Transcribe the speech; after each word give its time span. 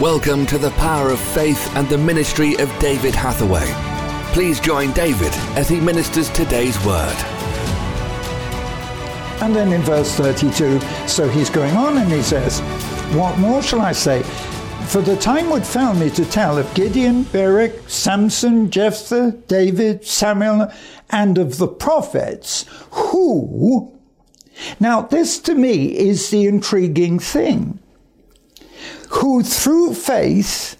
Welcome 0.00 0.46
to 0.46 0.56
the 0.56 0.70
power 0.70 1.10
of 1.10 1.20
faith 1.20 1.76
and 1.76 1.86
the 1.86 1.98
ministry 1.98 2.56
of 2.56 2.74
David 2.78 3.14
Hathaway. 3.14 3.70
Please 4.32 4.58
join 4.58 4.92
David 4.92 5.30
as 5.58 5.68
he 5.68 5.78
ministers 5.78 6.30
today's 6.30 6.82
word. 6.86 7.14
And 9.42 9.54
then 9.54 9.74
in 9.74 9.82
verse 9.82 10.10
32, 10.14 10.80
so 11.06 11.28
he's 11.28 11.50
going 11.50 11.76
on 11.76 11.98
and 11.98 12.10
he 12.10 12.22
says, 12.22 12.60
What 13.14 13.38
more 13.38 13.62
shall 13.62 13.82
I 13.82 13.92
say? 13.92 14.22
For 14.86 15.02
the 15.02 15.16
time 15.16 15.50
would 15.50 15.66
fail 15.66 15.92
me 15.92 16.08
to 16.12 16.24
tell 16.24 16.56
of 16.56 16.72
Gideon, 16.72 17.24
Barak, 17.24 17.86
Samson, 17.86 18.70
Jephthah, 18.70 19.32
David, 19.48 20.06
Samuel, 20.06 20.72
and 21.10 21.36
of 21.36 21.58
the 21.58 21.68
prophets, 21.68 22.64
who. 22.90 23.92
Now, 24.80 25.02
this 25.02 25.38
to 25.40 25.54
me 25.54 25.88
is 25.94 26.30
the 26.30 26.46
intriguing 26.46 27.18
thing. 27.18 27.80
Who 29.10 29.42
through 29.42 29.94
faith 29.94 30.76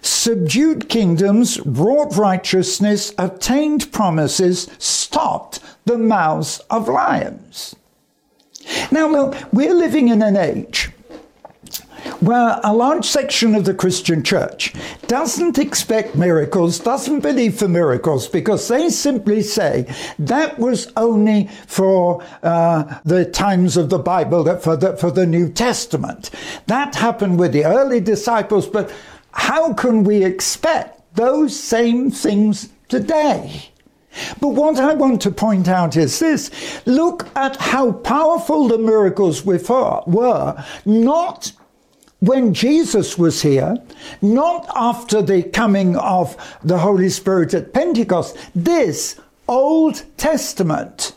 subdued 0.00 0.88
kingdoms, 0.88 1.60
wrought 1.66 2.16
righteousness, 2.16 3.12
obtained 3.18 3.92
promises, 3.92 4.68
stopped 4.78 5.60
the 5.84 5.98
mouths 5.98 6.60
of 6.70 6.88
lions. 6.88 7.74
Now, 8.90 9.08
look, 9.08 9.36
we're 9.52 9.74
living 9.74 10.08
in 10.08 10.22
an 10.22 10.36
age 10.36 10.90
where 12.20 12.60
a 12.64 12.72
large 12.72 13.04
section 13.04 13.54
of 13.54 13.64
the 13.64 13.74
Christian 13.74 14.22
church 14.22 14.72
doesn't 15.06 15.58
expect 15.58 16.16
miracles, 16.16 16.78
doesn't 16.78 17.20
believe 17.20 17.58
for 17.58 17.68
miracles, 17.68 18.28
because 18.28 18.68
they 18.68 18.88
simply 18.88 19.42
say 19.42 19.86
that 20.18 20.58
was 20.58 20.92
only 20.96 21.48
for 21.66 22.22
uh, 22.42 22.98
the 23.04 23.24
times 23.24 23.76
of 23.76 23.90
the 23.90 23.98
Bible, 23.98 24.56
for 24.58 24.76
the, 24.76 24.96
for 24.96 25.10
the 25.10 25.26
New 25.26 25.50
Testament. 25.50 26.30
That 26.66 26.94
happened 26.94 27.38
with 27.38 27.52
the 27.52 27.64
early 27.64 28.00
disciples, 28.00 28.66
but 28.66 28.92
how 29.32 29.74
can 29.74 30.04
we 30.04 30.24
expect 30.24 31.14
those 31.14 31.58
same 31.58 32.10
things 32.10 32.70
today? 32.88 33.70
But 34.40 34.48
what 34.48 34.78
I 34.78 34.94
want 34.94 35.20
to 35.22 35.30
point 35.30 35.68
out 35.68 35.96
is 35.96 36.18
this 36.18 36.50
look 36.86 37.28
at 37.36 37.56
how 37.56 37.92
powerful 37.92 38.68
the 38.68 38.78
miracles 38.78 39.44
were, 39.44 40.64
not 40.86 41.52
when 42.26 42.52
Jesus 42.52 43.16
was 43.16 43.42
here, 43.42 43.76
not 44.20 44.66
after 44.74 45.22
the 45.22 45.42
coming 45.42 45.96
of 45.96 46.36
the 46.62 46.78
Holy 46.78 47.08
Spirit 47.08 47.54
at 47.54 47.72
Pentecost, 47.72 48.36
this 48.54 49.20
Old 49.48 50.02
Testament. 50.16 51.14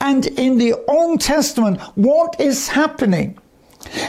And 0.00 0.26
in 0.26 0.58
the 0.58 0.74
Old 0.88 1.20
Testament, 1.20 1.80
what 1.96 2.40
is 2.40 2.68
happening? 2.68 3.38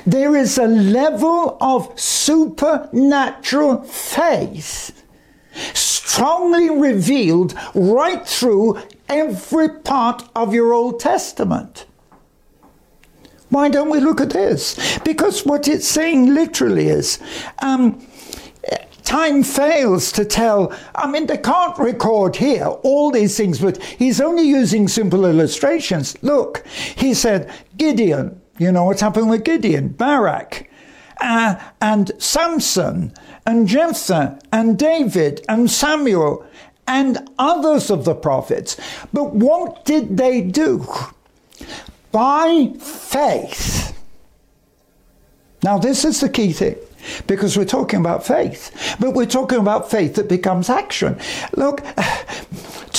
There 0.05 0.35
is 0.35 0.57
a 0.57 0.67
level 0.67 1.57
of 1.59 1.99
supernatural 1.99 3.83
faith 3.83 5.03
strongly 5.73 6.69
revealed 6.69 7.53
right 7.73 8.25
through 8.27 8.79
every 9.07 9.69
part 9.69 10.27
of 10.35 10.53
your 10.53 10.73
Old 10.73 10.99
Testament. 10.99 11.85
Why 13.49 13.69
don't 13.69 13.89
we 13.89 13.99
look 13.99 14.21
at 14.21 14.29
this? 14.29 14.99
Because 14.99 15.45
what 15.45 15.67
it's 15.67 15.87
saying 15.87 16.33
literally 16.33 16.87
is 16.87 17.19
um, 17.59 18.05
time 19.03 19.41
fails 19.41 20.11
to 20.11 20.23
tell. 20.23 20.71
I 20.93 21.09
mean, 21.09 21.25
they 21.25 21.37
can't 21.37 21.77
record 21.79 22.35
here 22.35 22.65
all 22.65 23.09
these 23.09 23.35
things, 23.35 23.59
but 23.59 23.81
he's 23.81 24.21
only 24.21 24.43
using 24.43 24.87
simple 24.87 25.25
illustrations. 25.25 26.15
Look, 26.21 26.65
he 26.67 27.15
said, 27.15 27.51
Gideon, 27.77 28.39
you 28.59 28.71
know 28.71 28.83
what's 28.83 29.01
happened 29.01 29.31
with 29.31 29.43
Gideon, 29.43 29.89
Barak, 29.89 30.69
uh, 31.21 31.55
and 31.81 32.11
Samson, 32.19 33.13
and 33.47 33.67
Jephthah, 33.67 34.39
and 34.51 34.77
David, 34.77 35.43
and 35.49 35.71
Samuel, 35.71 36.45
and 36.87 37.29
others 37.39 37.89
of 37.89 38.05
the 38.05 38.15
prophets. 38.15 38.77
But 39.11 39.33
what 39.33 39.85
did 39.85 40.17
they 40.17 40.41
do? 40.41 40.85
By 42.11 42.71
faith. 42.79 43.97
Now, 45.63 45.77
this 45.77 46.05
is 46.05 46.21
the 46.21 46.29
key 46.29 46.53
thing 46.53 46.77
because 47.27 47.57
we're 47.57 47.65
talking 47.65 47.99
about 47.99 48.25
faith, 48.25 48.95
but 48.99 49.13
we're 49.13 49.25
talking 49.25 49.59
about 49.59 49.89
faith 49.89 50.15
that 50.15 50.29
becomes 50.29 50.69
action. 50.69 51.19
Look, 51.55 51.81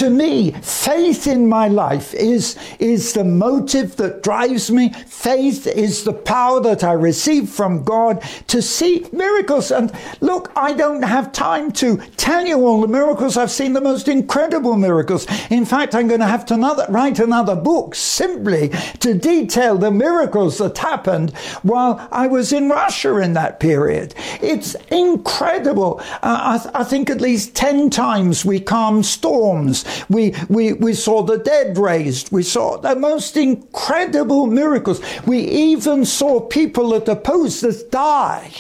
to 0.01 0.09
me, 0.09 0.51
faith 0.63 1.27
in 1.27 1.47
my 1.47 1.69
life 1.69 2.15
is, 2.15 2.57
is 2.79 3.13
the 3.13 3.23
motive 3.23 3.97
that 3.97 4.23
drives 4.23 4.71
me. 4.71 4.95
Faith 5.07 5.67
is 5.67 6.05
the 6.05 6.15
power 6.15 6.59
that 6.63 6.83
I 6.83 6.93
receive 6.93 7.51
from 7.51 7.85
God 7.85 8.23
to 8.47 8.63
see 8.63 9.07
miracles. 9.13 9.71
And 9.71 9.93
look, 10.23 10.53
I 10.57 10.73
don't 10.73 11.03
have 11.03 11.33
time 11.33 11.71
to 11.73 11.99
tell 12.17 12.47
you 12.47 12.65
all 12.65 12.81
the 12.81 12.89
miracles. 12.89 13.37
I've 13.37 13.51
seen 13.51 13.75
the 13.75 13.83
most 13.83 14.09
incredible 14.09 14.75
miracles. 14.75 15.27
In 15.51 15.67
fact, 15.67 15.95
I'm 15.95 16.09
going 16.09 16.21
to 16.21 16.27
have 16.27 16.47
to 16.47 16.55
another, 16.55 16.87
write 16.89 17.19
another 17.19 17.55
book 17.55 17.95
simply 17.95 18.71
to 19.01 19.13
detail 19.13 19.77
the 19.77 19.91
miracles 19.91 20.57
that 20.59 20.79
happened 20.79 21.37
while 21.61 22.09
I 22.11 22.27
was 22.27 22.55
in 22.55 22.71
Russia 22.71 23.19
in 23.19 23.35
that 23.35 23.61
period. 23.61 24.15
It's 24.41 24.77
incredible. 24.91 26.01
Uh, 26.23 26.57
I, 26.57 26.59
th- 26.59 26.75
I 26.75 26.85
think 26.85 27.11
at 27.11 27.21
least 27.21 27.55
10 27.55 27.91
times 27.91 28.47
we 28.47 28.61
calmed 28.61 29.05
storms 29.05 29.85
we, 30.09 30.35
we, 30.49 30.73
we 30.75 30.95
saw 30.95 31.23
the 31.23 31.39
dead 31.39 31.79
raised. 31.79 32.33
We 32.33 32.43
saw 32.43 32.77
the 32.77 32.97
most 32.97 33.37
incredible 33.37 34.47
miracles. 34.47 35.01
We 35.27 35.41
even 35.41 36.05
saw 36.05 36.41
people 36.41 36.91
that 36.91 37.09
opposed 37.09 37.65
us 37.65 37.83
die. 37.83 38.53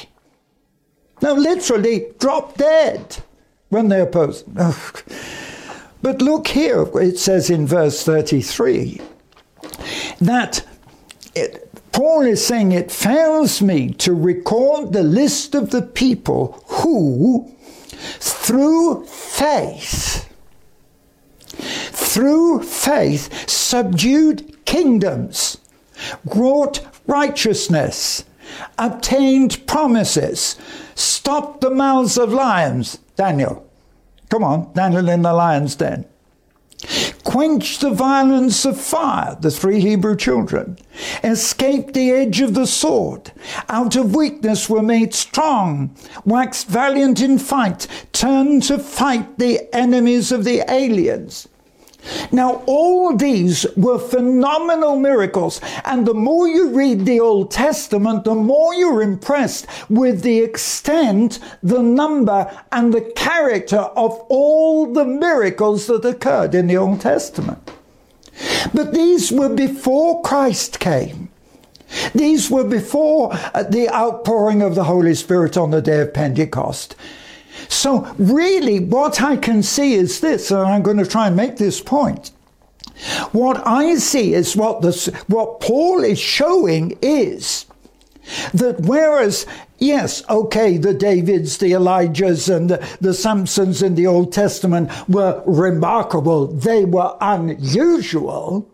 Now, 1.22 1.34
literally 1.34 2.06
drop 2.18 2.56
dead 2.56 3.18
when 3.68 3.88
they 3.88 4.00
opposed. 4.00 4.46
But 6.02 6.22
look 6.22 6.48
here, 6.48 6.86
it 6.94 7.18
says 7.18 7.50
in 7.50 7.66
verse 7.66 8.02
33 8.02 9.00
that 10.20 10.66
it, 11.34 11.70
Paul 11.92 12.22
is 12.22 12.44
saying 12.44 12.72
it 12.72 12.91
fails 12.91 13.60
me 13.60 13.92
to 13.94 14.14
record 14.14 14.92
the 14.92 15.02
list 15.02 15.54
of 15.54 15.70
the 15.70 15.82
people 15.82 16.62
who, 16.68 17.54
through 17.91 19.04
faith, 19.04 20.19
through 22.12 22.60
faith 22.62 23.48
subdued 23.48 24.65
kingdoms, 24.65 25.59
wrought 26.25 26.81
righteousness, 27.06 28.25
obtained 28.78 29.65
promises, 29.66 30.56
stopped 30.97 31.60
the 31.60 31.71
mouths 31.71 32.19
of 32.19 32.32
lions. 32.32 32.98
Daniel. 33.15 33.65
Come 34.28 34.43
on, 34.43 34.72
Daniel 34.75 35.09
in 35.09 35.22
the 35.22 35.32
lion's 35.32 35.76
den. 35.76 36.04
Quenched 37.22 37.81
the 37.82 37.91
violence 37.91 38.65
of 38.65 38.81
fire, 38.81 39.37
the 39.41 39.50
three 39.50 39.81
Hebrew 39.81 40.16
children. 40.16 40.78
Escaped 41.22 41.94
the 41.94 42.10
edge 42.10 42.41
of 42.41 42.54
the 42.54 42.66
sword. 42.66 43.31
Out 43.69 43.94
of 43.94 44.16
weakness 44.16 44.69
were 44.69 44.82
made 44.82 45.15
strong. 45.15 45.94
Waxed 46.25 46.66
valiant 46.66 47.21
in 47.21 47.38
fight. 47.38 47.87
Turned 48.12 48.65
to 48.65 48.78
fight 48.78 49.38
the 49.38 49.72
enemies 49.72 50.32
of 50.32 50.44
the 50.44 50.65
aliens. 50.69 51.47
Now, 52.32 52.62
all 52.66 53.16
these 53.16 53.66
were 53.76 53.98
phenomenal 53.98 54.96
miracles, 54.96 55.60
and 55.84 56.06
the 56.06 56.14
more 56.14 56.48
you 56.48 56.70
read 56.70 57.04
the 57.04 57.20
Old 57.20 57.50
Testament, 57.50 58.24
the 58.24 58.34
more 58.34 58.74
you're 58.74 59.02
impressed 59.02 59.66
with 59.88 60.22
the 60.22 60.38
extent, 60.38 61.38
the 61.62 61.82
number, 61.82 62.50
and 62.72 62.94
the 62.94 63.12
character 63.16 63.78
of 63.78 64.12
all 64.28 64.92
the 64.92 65.04
miracles 65.04 65.86
that 65.88 66.04
occurred 66.04 66.54
in 66.54 66.66
the 66.66 66.76
Old 66.76 67.00
Testament. 67.00 67.70
But 68.72 68.94
these 68.94 69.30
were 69.30 69.54
before 69.54 70.22
Christ 70.22 70.80
came. 70.80 71.28
These 72.14 72.50
were 72.50 72.64
before 72.64 73.32
uh, 73.32 73.64
the 73.64 73.90
outpouring 73.90 74.62
of 74.62 74.74
the 74.74 74.84
Holy 74.84 75.14
Spirit 75.14 75.56
on 75.56 75.70
the 75.70 75.82
day 75.82 76.00
of 76.00 76.14
Pentecost. 76.14 76.94
So, 77.80 78.15
really, 78.18 78.78
what 78.78 79.22
I 79.22 79.38
can 79.38 79.62
see 79.62 79.94
is 79.94 80.21
this, 80.21 80.50
and 80.50 80.60
I'm 80.60 80.82
going 80.82 80.98
to 80.98 81.06
try 81.06 81.28
and 81.28 81.34
make 81.34 81.56
this 81.56 81.80
point. 81.80 82.30
What 83.32 83.66
I 83.66 83.94
see 83.94 84.34
is 84.34 84.54
what, 84.54 84.82
this, 84.82 85.06
what 85.28 85.60
Paul 85.60 86.04
is 86.04 86.18
showing 86.18 86.98
is 87.00 87.65
that 88.53 88.80
whereas, 88.80 89.47
yes, 89.78 90.22
okay, 90.28 90.77
the 90.77 90.92
Davids, 90.92 91.56
the 91.56 91.72
Elijahs, 91.72 92.54
and 92.54 92.68
the, 92.68 92.86
the 93.00 93.15
Samsons 93.15 93.82
in 93.82 93.94
the 93.94 94.06
Old 94.06 94.30
Testament 94.30 94.91
were 95.09 95.42
remarkable, 95.47 96.48
they 96.48 96.84
were 96.84 97.16
unusual. 97.22 98.68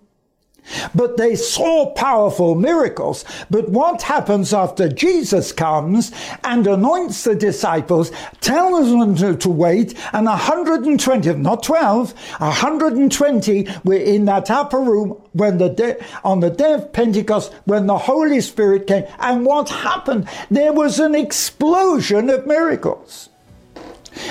But 0.94 1.16
they 1.16 1.36
saw 1.36 1.92
powerful 1.92 2.54
miracles. 2.54 3.24
But 3.50 3.68
what 3.68 4.02
happens 4.02 4.52
after 4.52 4.88
Jesus 4.88 5.52
comes 5.52 6.12
and 6.44 6.66
anoints 6.66 7.24
the 7.24 7.34
disciples, 7.34 8.10
tells 8.40 8.90
them 8.90 9.16
to, 9.16 9.36
to 9.36 9.48
wait, 9.48 9.94
and 10.12 10.26
120, 10.26 11.34
not 11.34 11.62
12, 11.62 12.12
120 12.38 13.68
were 13.84 13.94
in 13.94 14.24
that 14.26 14.50
upper 14.50 14.80
room 14.80 15.20
when 15.32 15.58
the 15.58 16.04
on 16.24 16.40
the 16.40 16.50
day 16.50 16.74
of 16.74 16.92
Pentecost, 16.92 17.52
when 17.64 17.86
the 17.86 17.98
Holy 17.98 18.40
Spirit 18.40 18.86
came. 18.86 19.04
And 19.18 19.44
what 19.44 19.68
happened? 19.68 20.28
There 20.50 20.72
was 20.72 20.98
an 20.98 21.14
explosion 21.14 22.30
of 22.30 22.46
miracles. 22.46 23.28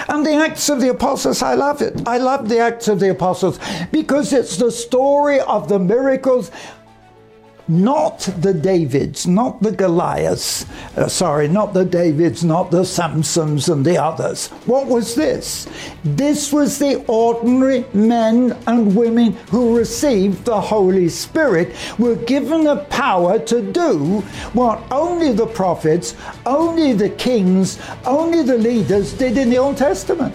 And 0.07 0.25
the 0.25 0.33
Acts 0.33 0.69
of 0.69 0.81
the 0.81 0.89
Apostles, 0.89 1.41
I 1.41 1.55
love 1.55 1.81
it. 1.81 2.07
I 2.07 2.17
love 2.17 2.47
the 2.47 2.59
Acts 2.59 2.87
of 2.87 2.99
the 2.99 3.09
Apostles 3.09 3.59
because 3.91 4.33
it's 4.33 4.57
the 4.57 4.71
story 4.71 5.39
of 5.39 5.67
the 5.67 5.79
miracles 5.79 6.51
not 7.67 8.19
the 8.39 8.53
Davids, 8.53 9.25
not 9.25 9.61
the 9.61 9.71
Goliaths, 9.71 10.65
uh, 10.95 11.07
sorry, 11.07 11.47
not 11.47 11.73
the 11.73 11.85
Davids, 11.85 12.43
not 12.43 12.71
the 12.71 12.83
Samsons 12.83 13.69
and 13.69 13.85
the 13.85 13.97
others. 13.97 14.47
What 14.65 14.87
was 14.87 15.15
this? 15.15 15.67
This 16.03 16.53
was 16.53 16.77
the 16.77 17.03
ordinary 17.07 17.85
men 17.93 18.55
and 18.67 18.95
women 18.95 19.33
who 19.49 19.77
received 19.77 20.45
the 20.45 20.61
Holy 20.61 21.09
Spirit, 21.09 21.75
were 21.97 22.15
given 22.15 22.67
a 22.67 22.77
power 22.85 23.39
to 23.39 23.61
do 23.61 24.21
what 24.53 24.81
only 24.91 25.31
the 25.31 25.47
prophets, 25.47 26.15
only 26.45 26.93
the 26.93 27.09
kings, 27.09 27.79
only 28.05 28.43
the 28.43 28.57
leaders 28.57 29.13
did 29.13 29.37
in 29.37 29.49
the 29.49 29.57
Old 29.57 29.77
Testament. 29.77 30.33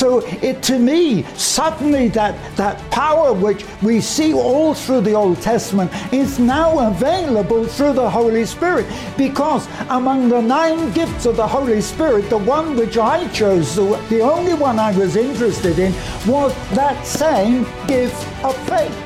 So 0.00 0.20
it 0.40 0.62
to 0.62 0.78
me, 0.78 1.24
suddenly 1.34 2.08
that, 2.08 2.56
that 2.56 2.78
power 2.90 3.34
which 3.34 3.66
we 3.82 4.00
see 4.00 4.32
all 4.32 4.72
through 4.72 5.02
the 5.02 5.12
Old 5.12 5.42
Testament 5.42 5.92
is 6.10 6.38
now 6.38 6.88
available 6.88 7.66
through 7.66 7.92
the 7.92 8.08
Holy 8.08 8.46
Spirit. 8.46 8.86
Because 9.18 9.68
among 9.90 10.30
the 10.30 10.40
nine 10.40 10.90
gifts 10.92 11.26
of 11.26 11.36
the 11.36 11.46
Holy 11.46 11.82
Spirit, 11.82 12.30
the 12.30 12.38
one 12.38 12.76
which 12.76 12.96
I 12.96 13.28
chose, 13.28 13.76
the, 13.76 14.02
the 14.08 14.22
only 14.22 14.54
one 14.54 14.78
I 14.78 14.96
was 14.96 15.16
interested 15.16 15.78
in, 15.78 15.92
was 16.26 16.54
that 16.70 17.06
same 17.06 17.64
gift 17.86 18.26
of 18.42 18.56
faith. 18.66 18.96